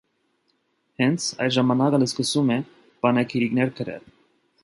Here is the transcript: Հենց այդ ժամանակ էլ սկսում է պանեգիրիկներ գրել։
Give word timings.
Հենց 1.01 1.27
այդ 1.45 1.53
ժամանակ 1.57 1.97
էլ 1.99 2.07
սկսում 2.07 2.49
է 2.57 2.59
պանեգիրիկներ 3.05 3.75
գրել։ 3.81 4.11